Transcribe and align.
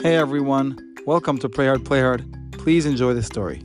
Hey 0.00 0.14
everyone, 0.14 0.94
welcome 1.06 1.38
to 1.38 1.48
Pray 1.48 1.66
Hard, 1.66 1.84
Play 1.84 2.00
Hard. 2.00 2.24
Please 2.52 2.86
enjoy 2.86 3.14
the 3.14 3.22
story. 3.22 3.64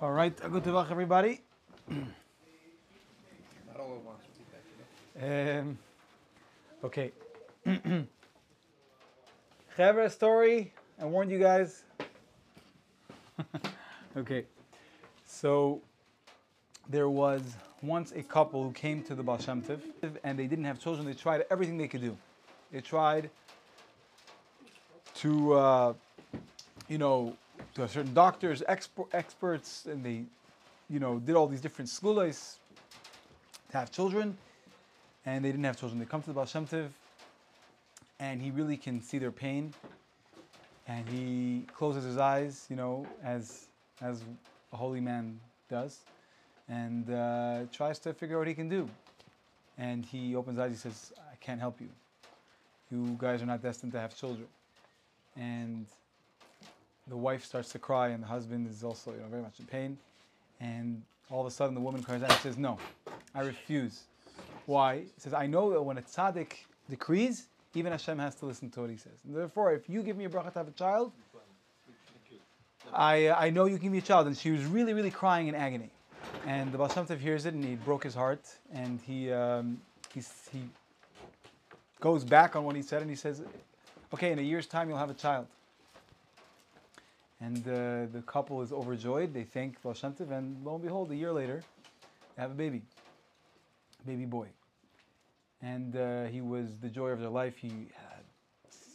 All 0.00 0.12
right, 0.12 0.34
good 0.50 0.64
to 0.64 0.72
welcome 0.72 0.92
everybody. 0.92 1.42
um, 5.22 5.78
okay. 6.82 7.12
Clever 9.74 10.08
story. 10.08 10.72
I 10.98 11.04
warned 11.04 11.30
you 11.30 11.38
guys. 11.38 11.82
okay. 14.16 14.46
So 15.26 15.82
there 16.88 17.10
was 17.10 17.42
once 17.82 18.12
a 18.12 18.22
couple 18.22 18.62
who 18.62 18.72
came 18.72 19.02
to 19.04 19.14
the 19.14 19.22
Baal 19.22 19.38
Shem 19.38 19.62
and 20.24 20.38
they 20.38 20.46
didn't 20.46 20.64
have 20.64 20.78
children. 20.78 21.06
They 21.06 21.14
tried 21.14 21.44
everything 21.50 21.76
they 21.78 21.88
could 21.88 22.00
do. 22.00 22.16
They 22.72 22.80
tried 22.80 23.30
to, 25.16 25.52
uh, 25.54 25.94
you 26.88 26.98
know, 26.98 27.36
to 27.74 27.88
certain 27.88 28.14
doctors, 28.14 28.62
experts, 28.66 29.86
and 29.86 30.04
they, 30.04 30.24
you 30.88 30.98
know, 30.98 31.18
did 31.18 31.36
all 31.36 31.46
these 31.46 31.60
different 31.60 31.90
segulas 31.90 32.56
to 33.70 33.76
have 33.76 33.90
children, 33.90 34.36
and 35.24 35.44
they 35.44 35.50
didn't 35.50 35.64
have 35.64 35.78
children. 35.78 35.98
They 35.98 36.06
come 36.06 36.22
to 36.22 36.28
the 36.28 36.34
Baal 36.34 36.46
Shem 36.46 36.66
and 38.18 38.40
he 38.40 38.50
really 38.50 38.76
can 38.76 39.02
see 39.02 39.18
their 39.18 39.30
pain, 39.30 39.74
and 40.88 41.06
he 41.08 41.66
closes 41.74 42.04
his 42.04 42.18
eyes, 42.18 42.66
you 42.70 42.76
know, 42.76 43.06
as 43.22 43.66
as 44.00 44.22
a 44.72 44.76
holy 44.76 45.00
man 45.00 45.40
does, 45.68 46.00
and 46.68 47.10
uh, 47.10 47.60
tries 47.72 47.98
to 48.00 48.12
figure 48.14 48.36
out 48.36 48.40
what 48.40 48.48
he 48.48 48.54
can 48.54 48.68
do. 48.68 48.88
And 49.78 50.04
he 50.04 50.34
opens 50.34 50.58
eyes. 50.58 50.70
He 50.70 50.76
says, 50.76 51.12
"I 51.18 51.36
can't 51.36 51.60
help 51.60 51.80
you. 51.80 51.88
You 52.90 53.16
guys 53.18 53.42
are 53.42 53.46
not 53.46 53.62
destined 53.62 53.92
to 53.92 54.00
have 54.00 54.16
children." 54.16 54.48
And 55.36 55.86
the 57.08 57.16
wife 57.16 57.44
starts 57.44 57.70
to 57.72 57.78
cry, 57.78 58.08
and 58.08 58.22
the 58.22 58.26
husband 58.26 58.68
is 58.68 58.82
also, 58.82 59.12
you 59.12 59.18
know, 59.18 59.28
very 59.28 59.42
much 59.42 59.60
in 59.60 59.66
pain. 59.66 59.98
And 60.60 61.02
all 61.30 61.40
of 61.42 61.46
a 61.46 61.50
sudden, 61.50 61.74
the 61.74 61.80
woman 61.80 62.02
cries 62.02 62.22
out 62.22 62.30
and 62.30 62.40
says, 62.40 62.56
"No, 62.56 62.78
I 63.34 63.40
refuse." 63.42 64.04
Why? 64.64 65.00
He 65.00 65.18
says, 65.18 65.34
"I 65.34 65.46
know 65.46 65.70
that 65.72 65.82
when 65.82 65.98
a 65.98 66.02
tzaddik 66.02 66.52
decrees, 66.88 67.48
even 67.74 67.92
Hashem 67.92 68.18
has 68.18 68.34
to 68.36 68.46
listen 68.46 68.70
to 68.70 68.80
what 68.80 68.90
he 68.90 68.96
says. 68.96 69.12
And 69.24 69.36
therefore, 69.36 69.72
if 69.72 69.88
you 69.88 70.02
give 70.02 70.16
me 70.16 70.24
a 70.24 70.28
bracha 70.28 70.52
to 70.52 70.58
have 70.58 70.68
a 70.68 70.72
child, 70.72 71.12
I, 72.92 73.30
I 73.30 73.50
know 73.50 73.66
you 73.66 73.76
can 73.76 73.84
give 73.84 73.92
me 73.92 73.98
a 73.98 74.02
child. 74.02 74.26
And 74.26 74.36
she 74.36 74.50
was 74.50 74.64
really, 74.64 74.94
really 74.94 75.10
crying 75.10 75.48
in 75.48 75.54
agony. 75.54 75.90
And 76.46 76.72
the 76.72 76.88
Shem 76.88 77.18
hears 77.18 77.44
it 77.44 77.54
and 77.54 77.64
he 77.64 77.74
broke 77.74 78.04
his 78.04 78.14
heart. 78.14 78.46
And 78.72 79.00
he, 79.00 79.32
um, 79.32 79.80
he's, 80.14 80.32
he 80.52 80.60
goes 82.00 82.24
back 82.24 82.54
on 82.54 82.64
what 82.64 82.76
he 82.76 82.82
said 82.82 83.02
and 83.02 83.10
he 83.10 83.16
says, 83.16 83.42
okay, 84.14 84.30
in 84.30 84.38
a 84.38 84.42
year's 84.42 84.66
time 84.66 84.88
you'll 84.88 84.98
have 84.98 85.10
a 85.10 85.14
child. 85.14 85.46
And 87.40 87.58
uh, 87.66 88.06
the 88.12 88.22
couple 88.26 88.62
is 88.62 88.72
overjoyed. 88.72 89.34
They 89.34 89.42
thank 89.42 89.82
Baal 89.82 89.92
Shem. 89.92 90.14
And 90.30 90.64
lo 90.64 90.74
and 90.74 90.84
behold, 90.84 91.10
a 91.10 91.16
year 91.16 91.32
later, 91.32 91.62
they 92.36 92.42
have 92.42 92.52
a 92.52 92.54
baby, 92.54 92.82
a 94.04 94.06
baby 94.06 94.24
boy. 94.24 94.46
And 95.60 95.96
uh, 95.96 96.24
he 96.26 96.40
was 96.40 96.76
the 96.80 96.88
joy 96.88 97.08
of 97.08 97.20
their 97.20 97.28
life. 97.28 97.56
He 97.58 97.68
had, 97.68 98.22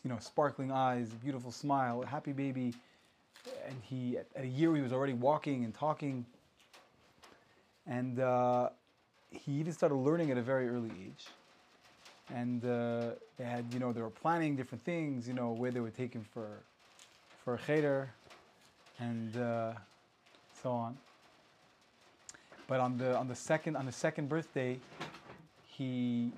you 0.04 0.10
know, 0.10 0.18
sparkling 0.20 0.72
eyes, 0.72 1.10
beautiful 1.10 1.52
smile, 1.52 2.02
a 2.02 2.08
happy 2.08 2.32
baby 2.32 2.74
and 3.68 3.76
he 3.84 4.18
at 4.18 4.28
a 4.36 4.46
year 4.46 4.76
he 4.76 4.82
was 4.82 4.94
already 4.94 5.14
walking 5.14 5.64
and 5.64 5.74
talking 5.74 6.26
and 7.88 8.20
uh, 8.20 8.70
he 9.30 9.54
even 9.54 9.74
started 9.74 9.96
learning 9.96 10.32
at 10.32 10.38
a 10.38 10.42
very 10.42 10.68
early 10.70 10.92
age 11.06 11.28
and 12.34 12.64
uh, 12.66 13.12
they 13.38 13.44
had 13.44 13.66
you 13.74 13.80
know 13.80 13.92
they 13.92 14.02
were 14.02 14.10
planning 14.10 14.56
different 14.56 14.84
things 14.84 15.28
you 15.28 15.34
know 15.34 15.52
where 15.52 15.72
they 15.72 15.80
would 15.80 15.96
take 15.96 16.14
him 16.14 16.26
for 16.34 16.48
for 17.44 17.56
a 17.56 17.60
cheder 17.60 18.10
and 19.00 19.38
uh, 19.38 19.74
so 20.62 20.72
on 20.72 20.98
but 22.68 22.80
on 22.80 22.98
the 22.98 23.18
on 23.18 23.28
the 23.28 23.36
second 23.36 23.76
on 23.76 23.86
the 23.86 23.92
second 23.92 24.30
birthday 24.30 24.78
he 25.66 26.32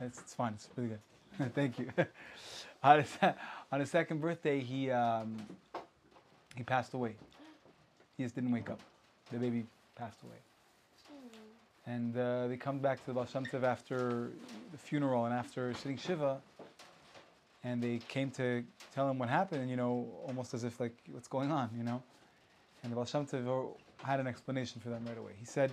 it's, 0.00 0.20
it's 0.20 0.34
fine 0.34 0.52
it's 0.54 0.68
really 0.76 0.90
good 0.90 1.52
thank 1.54 1.78
you 1.78 1.90
on 2.82 3.00
his, 3.00 3.18
on 3.72 3.80
his 3.80 3.90
second 3.90 4.20
birthday 4.20 4.60
he 4.60 4.90
um, 4.90 5.36
he 6.56 6.62
passed 6.62 6.94
away. 6.94 7.16
He 8.16 8.22
just 8.22 8.34
didn't 8.34 8.52
wake 8.52 8.70
up. 8.70 8.80
The 9.32 9.38
baby 9.38 9.66
passed 9.96 10.22
away. 10.22 10.36
And 11.86 12.16
uh, 12.16 12.48
they 12.48 12.56
come 12.56 12.78
back 12.78 13.00
to 13.00 13.06
the 13.06 13.12
Baal 13.12 13.26
after 13.64 14.30
the 14.72 14.78
funeral 14.78 15.26
and 15.26 15.34
after 15.34 15.74
sitting 15.74 15.98
Shiva, 15.98 16.40
and 17.62 17.82
they 17.82 17.98
came 18.08 18.30
to 18.32 18.64
tell 18.94 19.08
him 19.08 19.18
what 19.18 19.28
happened, 19.28 19.68
you 19.68 19.76
know, 19.76 20.08
almost 20.26 20.54
as 20.54 20.64
if 20.64 20.80
like, 20.80 20.96
what's 21.10 21.28
going 21.28 21.52
on, 21.52 21.70
you 21.76 21.82
know? 21.82 22.02
And 22.82 22.92
the 22.92 22.96
Baal 22.96 23.78
had 24.02 24.20
an 24.20 24.26
explanation 24.26 24.80
for 24.80 24.88
them 24.88 25.04
right 25.06 25.18
away. 25.18 25.32
He 25.38 25.46
said, 25.46 25.72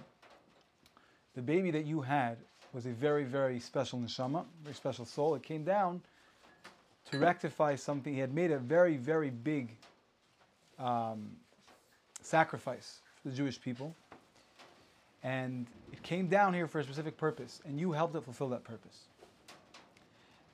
the 1.34 1.42
baby 1.42 1.72
that 1.72 1.86
you 1.86 2.02
had 2.02 2.38
was 2.74 2.86
a 2.86 2.92
very, 2.92 3.24
very 3.24 3.60
special 3.60 4.00
neshama, 4.00 4.46
very 4.64 4.76
special 4.76 5.06
soul. 5.06 5.36
It 5.36 5.44
came 5.44 5.64
down 5.64 6.02
to 7.10 7.20
rectify 7.20 7.76
something. 7.76 8.14
He 8.14 8.20
had 8.20 8.34
made 8.34 8.52
a 8.52 8.60
very, 8.60 8.98
very 8.98 9.30
big 9.30 9.76
um, 10.78 11.32
sacrifice 12.22 13.00
for 13.22 13.30
the 13.30 13.36
Jewish 13.36 13.60
people. 13.60 13.96
And 15.24 15.68
it 15.92 16.02
came 16.02 16.28
down 16.28 16.54
here 16.54 16.68
for 16.68 16.80
a 16.80 16.84
specific 16.84 17.18
purpose, 17.18 17.62
and 17.66 17.80
you 17.80 17.92
helped 17.92 18.16
it 18.16 18.24
fulfill 18.24 18.50
that 18.50 18.64
purpose. 18.64 19.06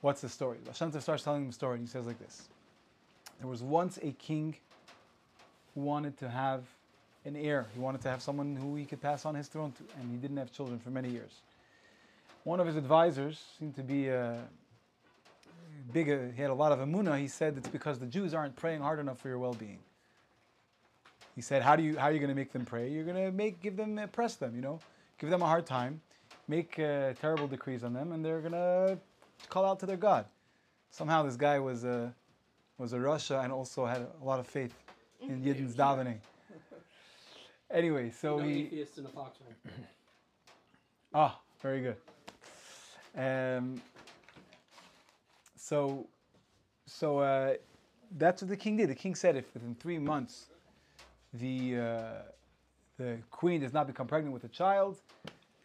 What's 0.00 0.20
the 0.20 0.28
story? 0.28 0.58
Hashem 0.66 0.98
starts 1.00 1.24
telling 1.24 1.42
him 1.42 1.48
the 1.48 1.54
story, 1.54 1.78
and 1.78 1.86
he 1.86 1.90
says 1.90 2.06
like 2.06 2.18
this 2.18 2.48
There 3.40 3.48
was 3.48 3.62
once 3.62 3.98
a 4.02 4.12
king 4.12 4.56
who 5.74 5.80
wanted 5.80 6.18
to 6.18 6.28
have 6.28 6.64
an 7.24 7.36
heir. 7.36 7.66
He 7.74 7.80
wanted 7.80 8.02
to 8.02 8.10
have 8.10 8.22
someone 8.22 8.56
who 8.56 8.76
he 8.76 8.84
could 8.84 9.00
pass 9.00 9.24
on 9.24 9.34
his 9.34 9.48
throne 9.48 9.72
to, 9.72 9.82
and 10.00 10.10
he 10.10 10.16
didn't 10.16 10.36
have 10.36 10.52
children 10.52 10.78
for 10.78 10.90
many 10.90 11.08
years. 11.08 11.42
One 12.44 12.60
of 12.60 12.66
his 12.66 12.76
advisors 12.76 13.42
seemed 13.58 13.74
to 13.76 13.82
be 13.82 14.08
a 14.08 14.38
big, 15.92 16.10
uh, 16.10 16.18
he 16.34 16.40
had 16.40 16.50
a 16.50 16.54
lot 16.54 16.72
of 16.72 16.78
emunah. 16.78 17.18
He 17.18 17.28
said 17.28 17.56
it's 17.56 17.68
because 17.68 17.98
the 17.98 18.06
Jews 18.06 18.34
aren't 18.34 18.56
praying 18.56 18.80
hard 18.80 18.98
enough 18.98 19.18
for 19.18 19.28
your 19.28 19.38
well 19.38 19.54
being. 19.54 19.78
He 21.38 21.42
said, 21.42 21.62
"How 21.62 21.76
do 21.76 21.84
you 21.84 21.96
how 21.96 22.06
are 22.06 22.12
you 22.12 22.18
going 22.18 22.30
to 22.30 22.34
make 22.34 22.50
them 22.50 22.64
pray? 22.64 22.90
You're 22.90 23.04
going 23.04 23.24
to 23.24 23.30
make 23.30 23.62
give 23.62 23.76
them 23.76 24.00
press 24.10 24.34
them, 24.34 24.56
you 24.56 24.60
know, 24.60 24.80
give 25.20 25.30
them 25.30 25.40
a 25.40 25.46
hard 25.46 25.66
time, 25.66 26.00
make 26.48 26.76
uh, 26.80 27.12
terrible 27.20 27.46
decrees 27.46 27.84
on 27.84 27.92
them, 27.92 28.10
and 28.10 28.24
they're 28.24 28.40
going 28.40 28.54
to 28.54 28.98
call 29.48 29.64
out 29.64 29.78
to 29.78 29.86
their 29.86 29.96
God." 29.96 30.24
Somehow, 30.90 31.22
this 31.22 31.36
guy 31.36 31.60
was 31.60 31.84
a 31.84 32.12
was 32.76 32.92
a 32.92 32.96
rasha 32.96 33.44
and 33.44 33.52
also 33.52 33.86
had 33.86 34.04
a 34.20 34.24
lot 34.24 34.40
of 34.40 34.48
faith 34.48 34.74
in 35.20 35.40
Yidden's 35.44 35.76
davening. 35.76 36.18
Anyway, 37.70 38.10
so 38.10 38.38
no 38.38 38.42
he 38.42 38.62
atheist 38.62 38.98
in 38.98 39.06
a 39.06 39.08
foxhole. 39.08 39.46
Ah, 41.14 41.38
very 41.62 41.80
good. 41.80 41.96
Um, 43.16 43.80
so, 45.56 46.06
so 46.84 47.18
uh, 47.20 47.54
that's 48.18 48.42
what 48.42 48.50
the 48.50 48.56
king 48.56 48.76
did. 48.76 48.90
The 48.90 48.94
king 48.94 49.14
said, 49.14 49.34
if 49.36 49.54
within 49.54 49.74
three 49.74 49.98
months 49.98 50.48
the 51.34 51.78
uh, 51.78 52.02
the 52.98 53.18
queen 53.30 53.60
does 53.60 53.72
not 53.72 53.86
become 53.86 54.06
pregnant 54.06 54.34
with 54.34 54.44
a 54.44 54.48
child, 54.48 54.98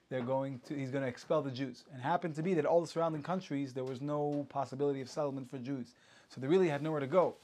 they're 0.09 0.21
going 0.21 0.59
to 0.67 0.75
he's 0.75 0.91
going 0.91 1.03
to 1.03 1.09
expel 1.09 1.41
the 1.41 1.51
Jews. 1.51 1.83
And 1.93 2.01
happened 2.01 2.35
to 2.35 2.43
be 2.43 2.53
that 2.53 2.65
all 2.65 2.81
the 2.81 2.87
surrounding 2.87 3.23
countries 3.23 3.73
there 3.73 3.83
was 3.83 4.01
no 4.01 4.45
possibility 4.49 5.01
of 5.01 5.09
settlement 5.09 5.49
for 5.49 5.57
Jews, 5.57 5.93
so 6.29 6.39
they 6.39 6.47
really 6.47 6.69
had 6.69 6.81
nowhere 6.81 6.99
to 6.99 7.07
go. 7.07 7.35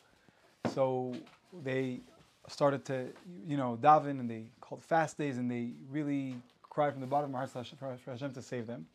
So 0.74 1.16
they 1.64 2.02
started 2.48 2.86
to 2.86 3.08
you 3.48 3.58
know 3.58 3.78
daven 3.82 4.20
and 4.20 4.30
they 4.30 4.46
called 4.62 4.84
fast 4.84 5.18
days 5.18 5.38
and 5.38 5.50
they 5.50 5.72
really 5.90 6.36
cried 6.64 6.92
from 6.92 7.02
the 7.02 7.08
bottom 7.08 7.34
of 7.34 7.54
their 7.54 7.64
hearts 7.64 8.00
for 8.04 8.12
Hashem 8.12 8.34
to 8.34 8.42
save 8.42 8.68
them. 8.68 8.86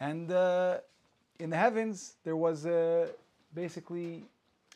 And 0.00 0.30
uh, 0.30 0.78
in 1.38 1.50
the 1.50 1.56
heavens 1.56 2.14
there 2.24 2.36
was 2.36 2.66
uh, 2.66 3.08
basically 3.54 4.24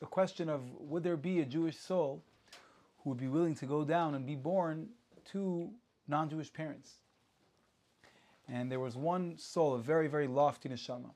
a 0.00 0.06
question 0.06 0.48
of 0.48 0.62
would 0.80 1.02
there 1.02 1.16
be 1.16 1.40
a 1.40 1.44
Jewish 1.44 1.76
soul 1.76 2.22
who 3.02 3.10
would 3.10 3.18
be 3.18 3.28
willing 3.28 3.54
to 3.56 3.66
go 3.66 3.84
down 3.84 4.14
and 4.14 4.26
be 4.26 4.36
born 4.36 4.88
to 5.32 5.70
non 6.08 6.28
Jewish 6.28 6.52
parents. 6.52 6.98
And 8.48 8.70
there 8.70 8.80
was 8.80 8.96
one 8.96 9.38
soul, 9.38 9.74
a 9.74 9.78
very, 9.78 10.08
very 10.08 10.26
lofty 10.26 10.68
neshama, 10.68 11.10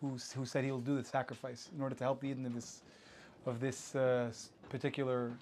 who, 0.00 0.16
who 0.34 0.44
said 0.44 0.64
he 0.64 0.70
will 0.70 0.80
do 0.80 0.96
the 0.96 1.04
sacrifice 1.04 1.70
in 1.74 1.80
order 1.80 1.94
to 1.94 2.04
help 2.04 2.20
the 2.20 2.28
Yidden 2.28 2.46
of 2.46 2.54
this, 2.54 2.82
of 3.46 3.60
this 3.60 3.94
uh, 3.94 4.30
particular 4.68 5.32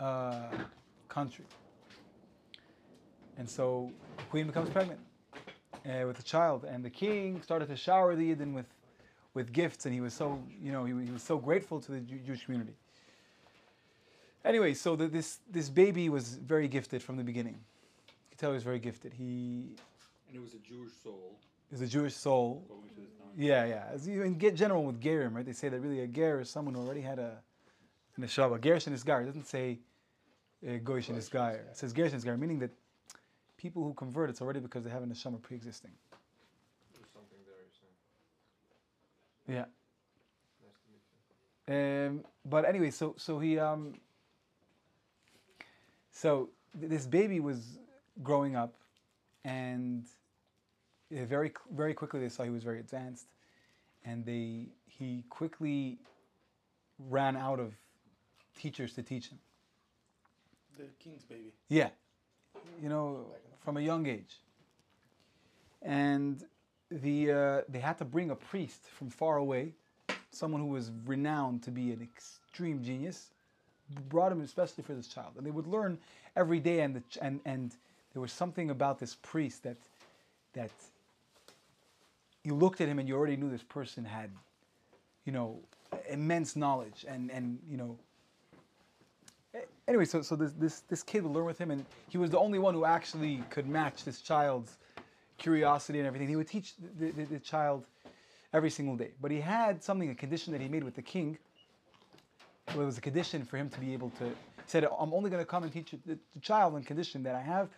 uh, 0.00 0.48
country. 1.08 1.44
And 3.38 3.48
so 3.48 3.90
the 4.16 4.24
queen 4.24 4.46
becomes 4.46 4.68
pregnant 4.70 5.00
uh, 5.86 6.06
with 6.06 6.18
a 6.18 6.22
child, 6.22 6.64
and 6.64 6.84
the 6.84 6.90
king 6.90 7.40
started 7.42 7.68
to 7.68 7.76
shower 7.76 8.14
the 8.14 8.34
Yidden 8.34 8.52
with, 8.52 8.66
with 9.32 9.52
gifts, 9.52 9.86
and 9.86 9.94
he 9.94 10.00
was 10.00 10.12
so, 10.12 10.40
you 10.62 10.70
know, 10.70 10.84
he, 10.84 10.92
he 11.04 11.10
was 11.10 11.22
so 11.22 11.38
grateful 11.38 11.80
to 11.80 11.92
the 11.92 12.00
Jew- 12.00 12.20
Jewish 12.26 12.44
community. 12.44 12.74
Anyway, 14.44 14.74
so 14.74 14.94
the, 14.94 15.08
this 15.08 15.38
this 15.50 15.70
baby 15.70 16.08
was 16.08 16.34
very 16.34 16.68
gifted 16.68 17.02
from 17.02 17.16
the 17.16 17.24
beginning. 17.24 17.54
You 17.54 18.30
can 18.30 18.38
tell 18.38 18.50
he 18.50 18.54
was 18.54 18.62
very 18.62 18.78
gifted. 18.78 19.14
He 19.14 19.76
And 20.28 20.36
it 20.36 20.42
was 20.42 20.54
a 20.54 20.58
Jewish 20.58 20.92
soul. 21.02 21.38
is 21.72 21.80
a 21.80 21.86
Jewish 21.86 22.14
soul. 22.14 22.62
Yeah, 23.36 23.64
yeah. 23.64 23.84
As 23.92 24.06
you 24.06 24.22
in 24.22 24.34
get 24.34 24.54
general 24.54 24.84
with 24.84 25.00
gerim, 25.00 25.34
right? 25.34 25.46
They 25.46 25.52
say 25.52 25.68
that 25.68 25.80
really 25.80 26.00
a 26.00 26.06
ger 26.06 26.40
is 26.40 26.50
someone 26.50 26.74
who 26.74 26.82
already 26.82 27.00
had 27.00 27.18
a 27.18 27.38
an 28.16 28.24
neshama. 28.24 28.60
Gerish 28.60 28.86
and 28.86 28.96
Isgar. 28.96 29.22
It 29.22 29.26
doesn't 29.26 29.46
say 29.46 29.78
uh, 30.66 30.78
goyish 30.78 31.08
and 31.08 31.18
Isgar. 31.18 31.54
It 31.54 31.76
says 31.76 31.92
gerish 31.92 32.12
and 32.12 32.22
Isgar, 32.22 32.38
meaning 32.38 32.58
that 32.60 32.70
people 33.56 33.82
who 33.82 33.94
convert, 33.94 34.30
it's 34.30 34.40
already 34.40 34.60
because 34.60 34.84
they 34.84 34.90
have 34.90 35.02
a 35.02 35.06
neshama 35.06 35.40
pre-existing. 35.40 35.90
There's 36.94 37.08
something 37.12 37.38
there. 37.46 37.54
Yeah. 39.56 39.64
Nice 40.62 40.78
to 40.84 40.90
meet 40.92 41.02
you. 41.66 42.08
Um, 42.08 42.24
but 42.44 42.64
anyway, 42.66 42.90
so 42.90 43.14
so 43.16 43.38
he 43.38 43.58
um. 43.58 43.94
So 46.14 46.48
th- 46.78 46.90
this 46.90 47.06
baby 47.06 47.40
was 47.40 47.78
growing 48.22 48.56
up, 48.56 48.74
and 49.44 50.06
very 51.10 51.52
very 51.70 51.92
quickly 51.92 52.20
they 52.20 52.28
saw 52.28 52.44
he 52.44 52.50
was 52.50 52.62
very 52.62 52.80
advanced, 52.80 53.26
and 54.04 54.24
they 54.24 54.68
he 54.86 55.24
quickly 55.28 55.98
ran 56.98 57.36
out 57.36 57.60
of 57.60 57.74
teachers 58.58 58.94
to 58.94 59.02
teach 59.02 59.28
him. 59.28 59.38
The 60.78 60.84
king's 60.98 61.24
baby. 61.24 61.52
Yeah, 61.68 61.90
you 62.80 62.88
know, 62.88 63.26
from 63.64 63.76
a 63.76 63.80
young 63.80 64.06
age. 64.06 64.40
And 65.82 66.42
the 66.90 67.32
uh, 67.32 67.60
they 67.68 67.80
had 67.80 67.98
to 67.98 68.04
bring 68.04 68.30
a 68.30 68.36
priest 68.36 68.86
from 68.86 69.10
far 69.10 69.36
away, 69.36 69.74
someone 70.30 70.60
who 70.60 70.68
was 70.68 70.92
renowned 71.06 71.62
to 71.64 71.70
be 71.70 71.92
an 71.92 72.00
extreme 72.00 72.82
genius, 72.82 73.33
brought 74.08 74.32
him 74.32 74.40
especially 74.40 74.84
for 74.84 74.94
this 74.94 75.08
child. 75.08 75.32
And 75.36 75.46
they 75.46 75.50
would 75.50 75.66
learn 75.66 75.98
every 76.36 76.60
day, 76.60 76.80
and 76.80 76.96
the, 76.96 77.02
and 77.20 77.40
and 77.44 77.74
there 78.12 78.22
was 78.22 78.32
something 78.32 78.70
about 78.70 78.98
this 78.98 79.16
priest 79.22 79.62
that 79.64 79.76
that 80.54 80.70
you 82.42 82.54
looked 82.54 82.80
at 82.80 82.88
him 82.88 82.98
and 82.98 83.08
you 83.08 83.16
already 83.16 83.36
knew 83.36 83.50
this 83.50 83.62
person 83.62 84.04
had, 84.04 84.30
you 85.24 85.32
know, 85.32 85.58
immense 86.08 86.56
knowledge 86.56 87.04
and 87.08 87.30
and 87.30 87.58
you 87.68 87.76
know 87.76 87.98
anyway, 89.88 90.04
so 90.04 90.22
so 90.22 90.36
this 90.36 90.52
this 90.52 90.80
this 90.88 91.02
kid 91.02 91.22
would 91.22 91.32
learn 91.32 91.44
with 91.44 91.58
him, 91.58 91.70
and 91.70 91.84
he 92.08 92.18
was 92.18 92.30
the 92.30 92.38
only 92.38 92.58
one 92.58 92.74
who 92.74 92.84
actually 92.84 93.42
could 93.50 93.66
match 93.66 94.04
this 94.04 94.20
child's 94.20 94.76
curiosity 95.38 95.98
and 95.98 96.06
everything. 96.06 96.28
He 96.28 96.36
would 96.36 96.48
teach 96.48 96.74
the, 96.98 97.10
the, 97.10 97.24
the 97.24 97.38
child 97.38 97.84
every 98.52 98.70
single 98.70 98.96
day, 98.96 99.10
but 99.20 99.30
he 99.30 99.40
had 99.40 99.82
something, 99.82 100.10
a 100.10 100.14
condition 100.14 100.52
that 100.52 100.60
he 100.60 100.68
made 100.68 100.84
with 100.84 100.94
the 100.94 101.02
king. 101.02 101.38
Well, 102.68 102.82
it 102.82 102.86
was 102.86 102.98
a 102.98 103.00
condition 103.00 103.44
for 103.44 103.56
him 103.56 103.68
to 103.70 103.80
be 103.80 103.92
able 103.92 104.10
to. 104.10 104.24
He 104.24 104.32
said, 104.66 104.84
"I'm 104.84 105.12
only 105.12 105.30
going 105.30 105.42
to 105.42 105.46
come 105.46 105.62
and 105.62 105.72
teach 105.72 105.94
the, 106.06 106.18
child 106.40 106.74
on 106.74 106.82
condition 106.82 107.22
that 107.24 107.34
I 107.34 107.40
have 107.40 107.68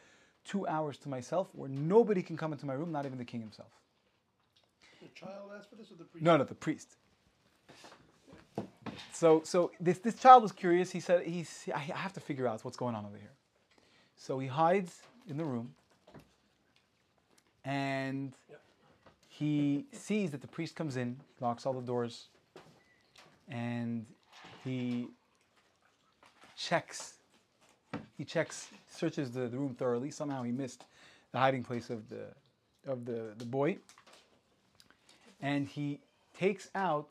two 0.45 0.67
hours 0.67 0.97
to 0.99 1.09
myself, 1.09 1.49
where 1.53 1.69
nobody 1.69 2.23
can 2.23 2.37
come 2.37 2.53
into 2.53 2.67
my 2.67 2.75
room, 2.75 2.93
not 2.93 3.05
even 3.05 3.19
the 3.19 3.25
king 3.25 3.41
himself." 3.41 3.71
The 5.03 5.09
child 5.09 5.51
asked 5.57 5.71
for 5.71 5.77
this 5.77 5.91
or 5.91 5.97
the 5.97 6.05
priest? 6.05 6.25
No, 6.25 6.37
no, 6.37 6.45
the 6.45 6.55
priest. 6.55 6.97
So, 9.13 9.43
so 9.45 9.71
this, 9.81 9.99
this 9.99 10.17
child 10.17 10.43
was 10.43 10.53
curious. 10.53 10.91
He 10.91 11.01
said, 11.01 11.25
he's, 11.25 11.69
I 11.75 11.79
have 11.79 12.13
to 12.15 12.21
figure 12.21 12.47
out 12.47 12.65
what's 12.65 12.77
going 12.77 12.95
on 12.95 13.05
over 13.07 13.17
here. 13.17 13.33
So 14.17 14.39
he 14.39 14.47
hides 14.47 15.01
in 15.29 15.37
the 15.37 15.45
room 15.45 15.75
and 17.65 18.33
he 19.29 19.87
sees 19.93 20.31
that 20.31 20.41
the 20.41 20.49
priest 20.49 20.77
comes 20.77 20.97
in, 20.97 21.19
locks 21.41 21.67
all 21.67 21.73
the 21.73 21.83
doors, 21.83 22.29
and 23.49 24.07
he 24.67 25.09
checks, 26.57 27.15
he 28.19 28.25
checks, 28.25 28.69
searches 28.89 29.31
the, 29.31 29.49
the 29.49 29.57
room 29.57 29.75
thoroughly. 29.75 30.11
Somehow 30.11 30.43
he 30.43 30.53
missed 30.53 30.85
the 31.33 31.39
hiding 31.39 31.63
place 31.63 31.91
of 31.91 32.09
the, 32.09 32.27
of 32.87 33.05
the, 33.05 33.33
the 33.39 33.45
boy 33.45 33.79
and 35.41 35.67
he 35.67 36.01
takes 36.39 36.69
out 36.75 37.09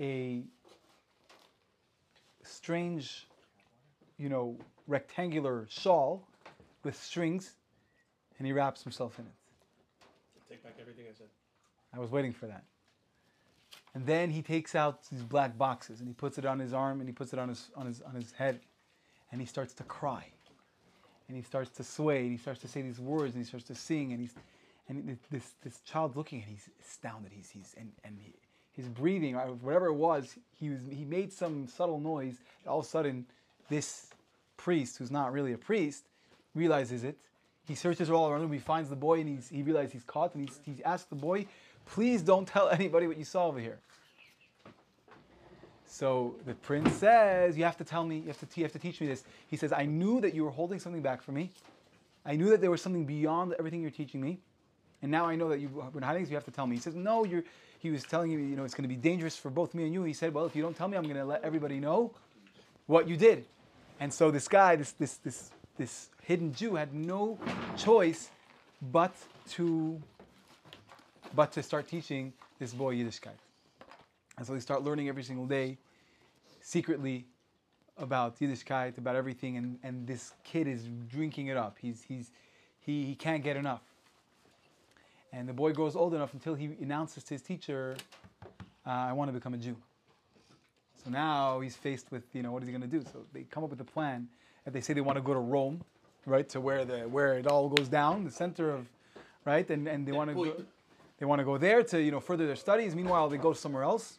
a 0.00 0.42
strange, 2.42 3.26
you 4.18 4.28
know, 4.28 4.56
rectangular 4.86 5.66
shawl 5.68 6.26
with 6.84 7.00
strings, 7.00 7.52
and 8.38 8.46
he 8.46 8.52
wraps 8.52 8.82
himself 8.82 9.18
in 9.18 9.26
it. 9.26 9.32
Take 10.48 10.62
back 10.62 10.74
everything 10.80 11.06
I 11.08 11.14
said. 11.16 11.28
I 11.94 11.98
was 11.98 12.10
waiting 12.10 12.32
for 12.32 12.46
that. 12.46 12.64
And 13.96 14.04
then 14.04 14.28
he 14.28 14.42
takes 14.42 14.74
out 14.74 15.08
these 15.08 15.22
black 15.22 15.56
boxes 15.56 16.00
and 16.00 16.06
he 16.06 16.12
puts 16.12 16.36
it 16.36 16.44
on 16.44 16.58
his 16.58 16.74
arm 16.74 17.00
and 17.00 17.08
he 17.08 17.14
puts 17.14 17.32
it 17.32 17.38
on 17.38 17.48
his 17.48 17.70
on 17.74 17.86
his 17.86 18.02
on 18.02 18.14
his 18.14 18.30
head, 18.32 18.60
and 19.32 19.40
he 19.40 19.46
starts 19.46 19.72
to 19.72 19.84
cry, 19.84 20.26
and 21.28 21.34
he 21.34 21.42
starts 21.42 21.70
to 21.70 21.82
sway 21.82 22.20
and 22.24 22.30
he 22.30 22.36
starts 22.36 22.60
to 22.60 22.68
say 22.68 22.82
these 22.82 23.00
words 23.00 23.34
and 23.34 23.42
he 23.42 23.48
starts 23.48 23.64
to 23.68 23.74
sing 23.74 24.12
and 24.12 24.20
he's 24.20 24.34
and 24.90 25.16
this 25.30 25.54
this 25.64 25.80
child 25.80 26.14
looking 26.14 26.42
and 26.42 26.50
he's 26.50 26.68
astounded. 26.84 27.32
He's 27.32 27.48
he's 27.48 27.74
and 27.78 27.90
and 28.04 28.18
he, 28.20 28.34
his 28.72 28.86
breathing 28.86 29.34
or 29.34 29.46
whatever 29.62 29.86
it 29.86 29.94
was, 29.94 30.36
he 30.52 30.68
was 30.68 30.82
he 30.90 31.06
made 31.06 31.32
some 31.32 31.66
subtle 31.66 31.98
noise. 31.98 32.36
All 32.66 32.80
of 32.80 32.84
a 32.84 32.88
sudden, 32.88 33.24
this 33.70 34.08
priest, 34.58 34.98
who's 34.98 35.10
not 35.10 35.32
really 35.32 35.54
a 35.54 35.58
priest, 35.58 36.04
realizes 36.54 37.02
it. 37.02 37.16
He 37.66 37.74
searches 37.74 38.10
all 38.10 38.28
around 38.30 38.42
him. 38.42 38.52
He 38.52 38.58
finds 38.58 38.90
the 38.90 38.96
boy 38.96 39.20
and 39.20 39.28
he's, 39.28 39.48
he 39.48 39.62
realizes 39.62 39.92
he's 39.92 40.04
caught. 40.04 40.34
And 40.34 40.48
he's, 40.48 40.60
he 40.64 40.84
asks 40.84 41.08
the 41.08 41.16
boy, 41.16 41.46
"Please 41.86 42.22
don't 42.22 42.46
tell 42.46 42.68
anybody 42.80 43.06
what 43.06 43.16
you 43.16 43.24
saw 43.24 43.46
over 43.46 43.58
here." 43.58 43.78
So 45.86 46.34
the 46.44 46.54
prince 46.54 46.92
says, 46.94 47.56
"You 47.56 47.64
have 47.64 47.78
to 47.78 47.84
tell 47.84 48.04
me. 48.04 48.18
You 48.18 48.26
have 48.26 48.38
to, 48.38 48.46
you 48.54 48.64
have 48.64 48.72
to 48.72 48.78
teach 48.78 49.00
me 49.00 49.06
this." 49.06 49.24
He 49.48 49.56
says, 49.56 49.72
"I 49.72 49.86
knew 49.86 50.20
that 50.20 50.34
you 50.34 50.44
were 50.44 50.50
holding 50.50 50.78
something 50.78 51.02
back 51.02 51.22
from 51.22 51.36
me. 51.36 51.52
I 52.24 52.36
knew 52.36 52.50
that 52.50 52.60
there 52.60 52.70
was 52.70 52.82
something 52.82 53.06
beyond 53.06 53.54
everything 53.58 53.80
you're 53.80 53.90
teaching 53.90 54.20
me, 54.20 54.38
and 55.00 55.10
now 55.10 55.26
I 55.26 55.36
know 55.36 55.48
that 55.48 55.60
you've 55.60 55.74
been 55.92 56.02
hiding. 56.02 56.24
So 56.24 56.30
you 56.30 56.36
have 56.36 56.44
to 56.44 56.50
tell 56.50 56.66
me." 56.66 56.76
He 56.76 56.82
says, 56.82 56.94
"No, 56.94 57.24
you're." 57.24 57.44
He 57.78 57.90
was 57.90 58.04
telling 58.04 58.30
you, 58.30 58.38
you 58.38 58.56
know, 58.56 58.64
it's 58.64 58.74
going 58.74 58.88
to 58.88 58.94
be 58.94 58.96
dangerous 58.96 59.36
for 59.36 59.50
both 59.50 59.74
me 59.74 59.84
and 59.84 59.92
you. 59.92 60.02
He 60.02 60.12
said, 60.12 60.34
"Well, 60.34 60.44
if 60.44 60.56
you 60.56 60.62
don't 60.62 60.76
tell 60.76 60.88
me, 60.88 60.96
I'm 60.96 61.04
going 61.04 61.16
to 61.16 61.24
let 61.24 61.44
everybody 61.44 61.78
know 61.78 62.12
what 62.86 63.08
you 63.08 63.16
did." 63.16 63.46
And 64.00 64.12
so 64.12 64.30
this 64.30 64.48
guy, 64.48 64.76
this 64.76 64.92
this 64.92 65.14
this 65.18 65.50
this 65.78 66.10
hidden 66.22 66.52
Jew, 66.52 66.74
had 66.74 66.92
no 66.94 67.38
choice 67.76 68.30
but 68.82 69.14
to 69.50 70.02
but 71.36 71.52
to 71.52 71.62
start 71.62 71.86
teaching 71.86 72.32
this 72.58 72.72
boy 72.72 72.96
Yiddishkeit. 72.96 73.38
And 74.36 74.46
so 74.46 74.54
they 74.54 74.60
start 74.60 74.82
learning 74.82 75.08
every 75.08 75.22
single 75.22 75.46
day, 75.46 75.78
secretly, 76.60 77.26
about 77.98 78.38
Yiddishkeit, 78.40 78.98
about 78.98 79.14
everything, 79.16 79.56
and, 79.56 79.78
and 79.82 80.06
this 80.06 80.32
kid 80.42 80.66
is 80.66 80.88
drinking 81.08 81.46
it 81.46 81.56
up. 81.56 81.76
He's, 81.80 82.02
he's, 82.02 82.30
he, 82.80 83.04
he 83.04 83.14
can't 83.14 83.44
get 83.44 83.56
enough. 83.56 83.82
And 85.32 85.48
the 85.48 85.52
boy 85.52 85.72
grows 85.72 85.94
old 85.94 86.14
enough 86.14 86.32
until 86.34 86.54
he 86.54 86.70
announces 86.80 87.22
to 87.24 87.34
his 87.34 87.42
teacher, 87.42 87.96
uh, 88.86 88.90
I 88.90 89.12
want 89.12 89.28
to 89.28 89.32
become 89.32 89.54
a 89.54 89.58
Jew. 89.58 89.76
So 91.04 91.10
now 91.10 91.60
he's 91.60 91.76
faced 91.76 92.10
with, 92.10 92.24
you 92.32 92.42
know, 92.42 92.52
what 92.52 92.62
is 92.62 92.68
he 92.68 92.72
going 92.72 92.88
to 92.90 92.98
do? 92.98 93.02
So 93.12 93.24
they 93.32 93.42
come 93.44 93.62
up 93.64 93.70
with 93.70 93.80
a 93.80 93.84
plan. 93.84 94.28
And 94.64 94.74
they 94.74 94.80
say 94.80 94.94
they 94.94 95.00
want 95.00 95.16
to 95.16 95.22
go 95.22 95.32
to 95.32 95.38
Rome, 95.40 95.80
right, 96.24 96.48
to 96.48 96.60
where 96.60 96.84
the 96.84 97.00
where 97.02 97.38
it 97.38 97.46
all 97.46 97.68
goes 97.68 97.86
down, 97.88 98.24
the 98.24 98.32
center 98.32 98.70
of, 98.70 98.88
right, 99.44 99.68
and, 99.70 99.86
and 99.86 100.04
they 100.04 100.10
want 100.12 100.30
to 100.30 100.34
go. 100.34 100.64
They 101.18 101.26
want 101.26 101.38
to 101.40 101.44
go 101.44 101.58
there 101.58 101.82
to, 101.82 102.00
you 102.00 102.10
know, 102.10 102.20
further 102.20 102.46
their 102.46 102.56
studies. 102.56 102.94
Meanwhile, 102.94 103.28
they 103.28 103.38
go 103.38 103.52
somewhere 103.52 103.82
else. 103.82 104.18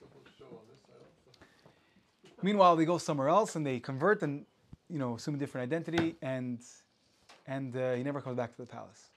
Meanwhile, 2.42 2.76
they 2.76 2.86
go 2.86 2.98
somewhere 2.98 3.30
else 3.30 3.56
and 3.56 3.66
they 3.66 3.80
convert 3.80 4.22
and, 4.22 4.46
you 4.90 5.00
know, 5.00 5.16
assume 5.16 5.36
a 5.36 5.38
different 5.38 5.64
identity, 5.64 6.16
and 6.22 6.60
and 7.48 7.76
uh, 7.76 7.94
he 7.94 8.04
never 8.04 8.22
comes 8.22 8.38
back 8.38 8.56
to 8.56 8.62
the 8.62 8.68
palace. 8.68 9.10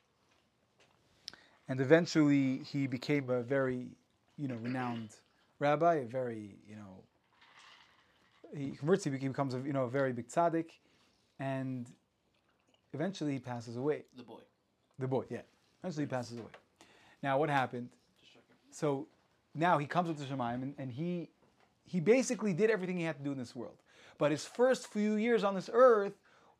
And 1.69 1.81
eventually, 1.81 2.63
he 2.65 2.87
became 2.87 3.29
a 3.31 3.43
very, 3.43 3.89
you 4.37 4.49
know, 4.49 4.57
renowned 4.57 5.11
rabbi, 5.59 5.97
a 5.97 6.07
very, 6.07 6.57
you 6.69 6.77
know, 6.77 7.05
he 8.57 8.71
converts, 8.71 9.05
he 9.05 9.11
becomes 9.11 9.55
a, 9.55 9.61
you 9.61 9.73
know, 9.73 9.85
a 9.85 9.91
very 9.91 10.13
big 10.13 10.29
tzaddik, 10.29 10.71
and 11.39 11.87
eventually 12.93 13.35
he 13.35 13.39
passes 13.39 13.77
away. 13.77 14.05
The 14.17 14.25
boy. 14.25 14.41
The 14.99 15.07
boy, 15.07 15.25
yeah. 15.29 15.43
Eventually 15.83 16.05
he 16.07 16.09
passes 16.09 16.39
away. 16.39 16.51
Now, 17.23 17.39
what 17.39 17.51
happened? 17.51 17.91
So 18.71 19.09
now 19.55 19.79
he 19.79 19.87
comes 19.87 20.11
up 20.11 20.17
to 20.17 20.23
Shamayim, 20.23 20.63
and, 20.63 20.75
and 20.79 20.91
he 20.91 21.31
he 21.85 21.99
basically 21.99 22.53
did 22.53 22.71
everything 22.71 22.99
he 22.99 23.05
had 23.05 23.19
to 23.19 23.25
do 23.25 23.33
in 23.33 23.39
this 23.39 23.55
world. 23.57 23.75
But 24.17 24.31
his 24.31 24.45
first 24.45 24.93
few 24.93 25.15
years 25.15 25.43
on 25.43 25.57
this 25.57 25.69
earth 25.73 26.13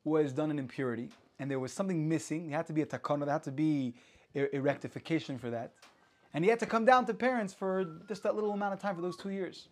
was 0.03 0.33
done 0.33 0.51
in 0.51 0.59
impurity, 0.59 1.11
and 1.39 1.49
there 1.49 1.61
was 1.61 1.73
something 1.73 2.09
missing. 2.09 2.49
There 2.49 2.57
had 2.57 2.67
to 2.67 2.73
be 2.73 2.83
a 2.83 2.87
takana, 2.87 3.27
there 3.27 3.35
had 3.35 3.45
to 3.45 3.53
be 3.53 3.95
a, 4.35 4.57
a 4.57 4.61
rectification 4.61 5.39
for 5.39 5.51
that. 5.51 5.73
And 6.35 6.45
he 6.45 6.51
had 6.51 6.59
to 6.61 6.67
come 6.67 6.85
down 6.85 7.07
to 7.07 7.15
parents 7.15 7.53
for 7.53 7.85
just 8.09 8.23
that 8.25 8.35
little 8.35 8.53
amount 8.53 8.75
of 8.75 8.81
time 8.81 8.97
for 8.97 9.03
those 9.03 9.17
two 9.17 9.31
years. 9.31 9.69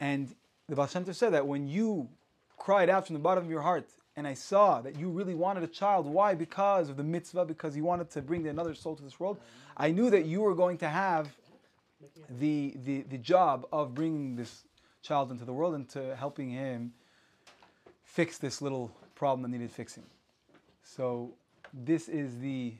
And 0.00 0.34
the 0.68 0.76
Baal 0.76 0.86
Shem 0.86 1.04
Tov 1.04 1.14
said 1.14 1.32
that 1.32 1.46
when 1.46 1.68
you 1.68 2.08
cried 2.56 2.88
out 2.88 3.06
from 3.06 3.14
the 3.14 3.20
bottom 3.20 3.44
of 3.44 3.50
your 3.50 3.62
heart, 3.62 3.88
and 4.20 4.28
I 4.28 4.34
saw 4.34 4.82
that 4.82 4.98
you 4.98 5.08
really 5.08 5.34
wanted 5.34 5.62
a 5.62 5.66
child, 5.66 6.04
why? 6.04 6.34
Because 6.34 6.90
of 6.90 6.98
the 6.98 7.02
mitzvah, 7.02 7.46
because 7.46 7.74
you 7.74 7.84
wanted 7.84 8.10
to 8.10 8.20
bring 8.20 8.46
another 8.46 8.74
soul 8.74 8.94
to 8.94 9.02
this 9.02 9.18
world. 9.18 9.38
I 9.78 9.92
knew 9.92 10.10
that 10.10 10.26
you 10.26 10.42
were 10.42 10.54
going 10.54 10.76
to 10.78 10.88
have 10.90 11.34
the, 12.38 12.74
the, 12.84 13.00
the 13.00 13.16
job 13.16 13.66
of 13.72 13.94
bringing 13.94 14.36
this 14.36 14.64
child 15.00 15.30
into 15.30 15.46
the 15.46 15.54
world 15.54 15.74
and 15.74 15.88
to 15.88 16.14
helping 16.16 16.50
him 16.50 16.92
fix 18.04 18.36
this 18.36 18.60
little 18.60 18.92
problem 19.14 19.40
that 19.40 19.56
needed 19.56 19.70
fixing. 19.70 20.04
So 20.82 21.32
this 21.72 22.06
is 22.06 22.38
the 22.40 22.74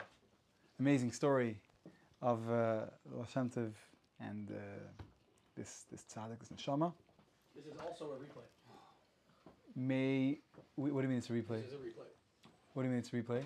amazing 0.78 1.11
story 1.11 1.56
of 2.20 2.38
uh, 2.50 2.80
and 4.20 4.50
uh, 4.50 4.54
this 5.56 5.85
this 5.90 6.02
tzaddik, 6.02 6.38
this 6.38 6.50
neshama. 6.50 6.92
This 7.56 7.64
is 7.64 7.73
also 7.82 8.11
a 8.12 8.16
replay. 8.16 8.44
May 9.75 10.40
wh- 10.81 10.95
what 10.95 11.01
do 11.01 11.03
you 11.03 11.09
mean 11.09 11.19
it's 11.19 11.31
a 11.31 11.33
replay? 11.33 11.63
This 11.63 11.67
is 11.69 11.75
a 11.75 11.77
replay. 11.77 12.09
What 12.75 12.83
do 12.83 12.89
you 12.89 12.91
mean 12.91 12.99
it's 13.01 13.09
a 13.13 13.17
replay? 13.17 13.43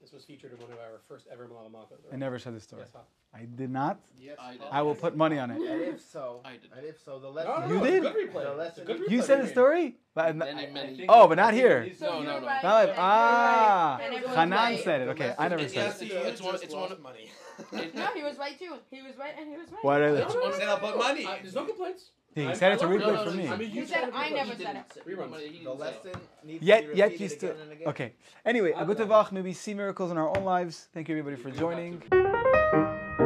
This 0.00 0.12
was 0.12 0.24
featured 0.24 0.52
in 0.52 0.58
one 0.58 0.70
of 0.70 0.78
our 0.78 1.00
first 1.08 1.26
ever 1.32 1.46
Malamakos. 1.46 1.98
I 2.12 2.16
never 2.16 2.38
said 2.38 2.54
this 2.54 2.64
story. 2.64 2.82
Yes, 2.82 2.90
huh? 2.94 3.00
I 3.36 3.46
did 3.46 3.70
not. 3.70 3.98
Yes, 4.20 4.36
I 4.40 4.52
did. 4.52 4.60
I 4.70 4.82
will 4.82 4.94
put 4.94 5.16
money 5.16 5.38
on 5.38 5.50
it. 5.50 5.56
And 5.56 5.80
if 5.82 6.00
so, 6.02 6.40
I 6.44 6.52
did. 6.52 6.70
and 6.76 6.84
if 6.86 7.00
so, 7.02 7.18
the 7.18 7.28
lesson. 7.28 7.52
no, 7.62 7.66
You 7.68 7.74
no, 7.78 7.84
it's 7.84 7.88
a 7.88 8.00
did? 8.00 8.02
good 8.02 8.14
replay. 8.28 8.32
The 8.34 8.38
It's 8.40 8.48
a 8.48 8.54
lesson 8.54 8.84
good 8.84 9.00
is- 9.00 9.10
You 9.10 9.18
replay 9.18 9.22
said 9.24 9.38
a 9.38 9.40
we 9.40 9.44
made. 9.46 9.52
story, 9.52 9.96
but 10.14 10.36
Many, 10.36 10.66
many. 10.72 11.06
oh, 11.08 11.26
but 11.26 11.36
not 11.36 11.54
here. 11.54 11.90
No, 12.00 12.20
no, 12.22 12.22
no. 12.22 12.40
Not 12.40 12.62
like- 12.62 12.94
ah, 12.98 13.98
And 14.02 14.14
everyone 14.14 14.36
Hanan 14.36 14.50
right. 14.58 14.84
said 14.84 15.00
it. 15.00 15.08
Okay, 15.08 15.34
I 15.38 15.48
never 15.48 15.62
It's- 15.62 15.72
said 15.98 16.06
it. 16.06 16.12
it's- 16.12 16.28
it's 16.32 16.42
one- 16.42 16.54
it's 16.56 16.72
one 16.72 16.82
lost 16.82 16.92
of- 16.92 17.00
money. 17.00 17.30
No, 17.72 18.06
he 18.14 18.22
was 18.22 18.36
right 18.36 18.58
too. 18.58 18.74
He 18.90 19.00
was 19.02 19.16
right 19.16 19.34
and 19.38 19.48
he 19.48 19.56
was 19.56 19.72
right. 19.72 19.82
What 19.84 20.00
are 20.02 20.14
they? 20.14 20.22
It's 20.22 20.34
one 20.34 20.62
I'll 20.62 20.78
put 20.78 20.98
money. 20.98 21.24
Uh, 21.24 21.36
there's 21.40 21.54
no 21.54 21.64
complaints. 21.64 22.10
He 22.34 22.46
I- 22.46 22.52
said 22.54 22.72
I 22.72 22.74
it's 22.74 22.82
a 22.82 22.86
love 22.86 22.94
it. 22.96 23.00
replay 23.00 23.06
No, 23.06 23.14
no, 23.14 23.24
for 23.24 23.30
no, 23.30 23.36
me. 23.36 23.48
I 23.48 23.56
mean, 23.56 23.70
you 23.70 23.80
He 23.82 23.86
said 23.86 24.08
it 24.08 24.14
I 24.14 24.28
replay. 24.28 24.34
never 24.34 24.44
He 24.44 24.50
said 24.50 24.58
didn't 24.58 24.76
it. 24.76 24.92
say- 24.94 25.00
Reruns. 25.02 25.16
nobody- 25.18 25.46
he 25.46 25.52
The 25.52 25.58
didn't 25.58 25.64
say 25.64 25.70
it. 25.70 25.78
lesson 25.78 26.20
needs 26.42 26.62
Yet, 26.64 26.80
to 26.80 26.88
be 26.92 26.96
yet 26.98 27.04
repeated 27.04 27.20
you 27.20 27.28
still. 27.28 27.50
again 27.50 27.62
and 27.62 27.72
again. 27.72 27.88
Okay. 27.88 28.12
Anyway, 28.44 28.72
a 28.72 28.76
I've 28.78 28.86
good 28.88 28.98
done 28.98 29.08
tavach, 29.08 29.32
maybe 29.32 29.52
see 29.52 29.74
miracles 29.74 30.10
in 30.10 30.18
our 30.18 30.36
own 30.36 30.44
lives. 30.44 30.88
Thank 30.92 31.08
you 31.08 31.16
everybody 31.18 31.40
for 31.40 31.48
You 31.50 31.54
do 31.54 31.66
have 31.68 31.76
joining. 31.76 32.00
to. 32.00 33.24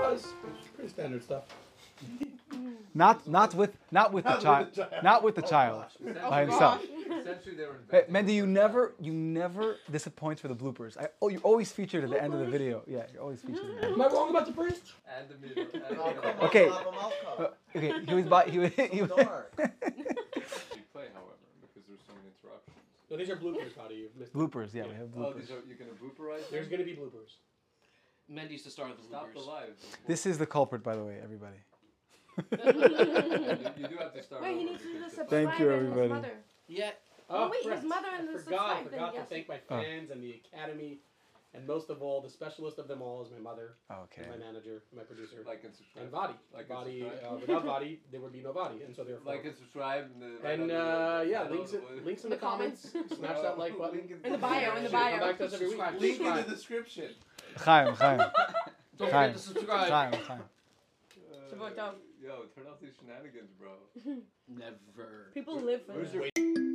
Oh, 0.00 0.10
it's 0.14 0.28
pretty 0.74 0.88
standard 0.90 1.22
stuff. 1.22 1.44
Not 2.94 3.26
not 3.26 3.54
with 3.54 3.76
not 3.90 4.12
with 4.12 4.24
the 4.24 4.30
Not 4.30 4.36
with 4.38 4.44
child. 4.44 4.66
the 4.74 4.82
child. 4.84 5.04
Not 5.04 5.22
with 5.22 5.34
the 5.36 5.44
Oh, 5.44 5.48
child. 5.48 5.84
By 6.28 6.40
himself. 6.42 6.82
Oh, 6.82 6.97
Essentially, 7.28 7.56
they 7.56 7.64
were 7.64 7.76
Hey, 7.90 8.04
inventing 8.08 8.14
Mendy, 8.14 8.34
you 8.36 8.42
the 8.46 8.48
never 8.48 8.94
you 9.00 9.12
never 9.12 9.76
disappoint 9.90 10.40
for 10.40 10.48
the 10.48 10.54
bloopers. 10.54 10.96
I, 10.96 11.08
oh, 11.20 11.28
you're 11.28 11.40
always 11.42 11.70
featured 11.72 12.04
at 12.04 12.10
the 12.10 12.22
end 12.22 12.32
of 12.34 12.40
the 12.40 12.46
video. 12.46 12.82
Yeah, 12.86 13.04
you're 13.12 13.22
always 13.22 13.40
featured. 13.40 13.64
At 13.64 13.80
the 13.80 13.86
end. 13.86 13.94
Am 13.94 14.02
I 14.02 14.06
wrong 14.08 14.30
about 14.30 14.46
the 14.46 14.52
priest? 14.52 14.92
and 15.18 15.28
the 15.28 15.46
middle. 15.46 15.62
And 15.74 15.96
the 15.96 16.02
Oh, 16.02 16.14
middle. 16.14 16.46
Okay. 16.46 16.68
Uh, 16.68 17.48
okay, 17.76 17.92
he 18.06 18.14
was 18.14 18.24
by 18.26 18.44
he 18.48 18.58
was, 18.58 18.70
he 18.72 19.02
was 19.02 19.10
Dark. 19.10 19.56
Replay, 19.56 21.08
however, 21.12 21.36
because 21.60 21.84
there's 21.86 22.00
so 22.06 22.14
many 22.14 22.28
interruptions. 22.32 22.76
No, 23.10 23.16
these 23.16 23.30
are 23.30 23.36
bloopers, 23.36 23.76
Buddy. 23.76 23.94
You've 23.96 24.16
missed. 24.16 24.32
bloopers. 24.32 24.72
Yeah, 24.74 24.84
we 24.84 24.94
have 24.94 25.08
Oh, 25.16 25.20
bloopers. 25.20 25.36
these 25.40 25.50
are 25.50 25.60
you're 25.66 25.76
gonna 25.76 25.90
blooperize. 26.02 26.48
There's 26.50 26.68
them? 26.68 26.78
gonna 26.78 26.84
be 26.84 26.96
bloopers. 26.96 27.36
Mendy's 28.30 28.62
the 28.64 28.70
star 28.70 28.88
of 28.90 28.96
the 28.98 29.02
Stop 29.04 29.32
the 29.32 29.40
bloopers. 29.40 29.46
live. 29.46 29.70
This 30.06 30.26
is 30.26 30.36
the 30.38 30.46
culprit, 30.46 30.82
by 30.82 30.94
the 30.96 31.04
way, 31.04 31.16
everybody. 31.22 31.56
You, 32.38 33.82
you 33.82 33.88
do 33.88 33.96
have 33.98 34.14
to 34.14 34.22
start. 34.22 34.42
Wait, 34.42 34.56
he 34.58 34.62
over 34.62 34.70
needs 34.70 34.82
to 34.82 34.88
do 34.88 34.92
the 34.92 34.98
because 34.98 35.12
subscribe 35.14 35.28
Thank 35.30 35.58
you, 35.58 35.70
and 35.70 35.74
everybody. 35.76 36.02
his 36.02 36.10
mother. 36.10 36.32
Yeah. 36.68 36.90
Oh, 37.30 37.50
wait, 37.50 37.72
his 37.72 37.84
mother 37.84 38.08
and 38.18 38.28
I 38.28 38.32
the 38.32 38.38
forgot, 38.38 38.78
subscribe, 38.78 38.90
forgot 38.90 39.12
then 39.12 39.22
to 39.22 39.28
thank 39.28 39.48
my 39.48 39.60
Oh. 39.70 39.82
fans 39.82 40.10
and 40.10 40.22
the 40.22 40.40
academy, 40.42 41.00
and 41.54 41.66
most 41.66 41.90
of 41.90 42.00
all, 42.02 42.20
the 42.22 42.28
specialist 42.30 42.78
of 42.78 42.88
them 42.88 43.02
all 43.02 43.22
is 43.22 43.30
my 43.30 43.38
mother, 43.38 43.74
Okay. 43.90 44.22
and 44.22 44.30
my 44.30 44.36
manager, 44.38 44.82
my 44.96 45.02
producer, 45.02 45.36
like 45.46 45.62
and 45.64 45.74
subscribe. 45.74 46.02
and 46.04 46.12
Vadi. 46.12 46.34
Like 46.54 46.60
and 46.60 46.68
Vadi, 46.68 47.04
uh, 47.04 47.34
without 47.36 47.64
Vadi, 47.72 48.00
there 48.10 48.20
would 48.20 48.32
be 48.32 48.40
no 48.42 48.52
Vadi, 48.52 48.82
and 48.82 48.94
so 48.96 49.04
therefore. 49.04 49.34
Like 49.34 49.44
and 49.44 49.54
subscribe. 49.56 50.04
And, 50.12 50.22
the, 50.22 50.42
right 50.42 50.58
and 50.58 50.70
uh, 50.70 51.24
yeah, 51.26 51.42
right 51.42 51.50
links, 51.50 51.72
in, 51.72 51.80
links 52.04 52.24
in 52.24 52.30
the, 52.30 52.36
The 52.36 52.40
comments. 52.40 52.90
Smash 53.14 53.40
that 53.42 53.58
like 53.58 53.76
button. 53.82 54.00
In 54.24 54.32
the 54.32 54.38
bio, 54.38 54.76
in 54.76 54.84
the 54.84 54.90
bio. 54.90 55.18
Come 55.18 55.28
back 55.28 55.38
to 55.38 55.44
us 55.46 55.52
every 55.54 55.68
week. 55.68 55.80
Link 56.00 56.20
in 56.20 56.34
the 56.34 56.42
description. 56.42 57.10
Chaim, 57.56 57.94
Chaim, 57.94 58.18
Don't 58.96 59.08
forget 59.08 59.32
to 59.34 59.38
subscribe. 59.38 59.90
Chaim, 59.90 60.22
Chaim. 60.24 60.42
Yo, 62.20 62.42
turn 62.54 62.66
off 62.66 62.78
these 62.80 62.92
shenanigans, 63.00 63.50
bro. 63.58 63.70
Never. 64.48 65.30
People 65.32 65.60
live 65.60 65.86
for 65.86 65.92
Where's 65.94 66.67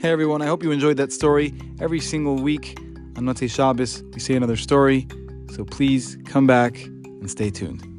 Hey 0.00 0.08
everyone, 0.08 0.40
I 0.40 0.46
hope 0.46 0.62
you 0.62 0.70
enjoyed 0.70 0.96
that 0.96 1.12
story. 1.12 1.52
Every 1.78 2.00
single 2.00 2.36
week 2.36 2.74
on 3.18 3.24
Motzei 3.24 3.50
Shabbos, 3.50 4.02
we 4.14 4.20
say 4.20 4.34
another 4.34 4.56
story. 4.56 5.06
So 5.52 5.62
please 5.62 6.16
come 6.24 6.46
back 6.46 6.82
and 6.82 7.30
stay 7.30 7.50
tuned. 7.50 7.89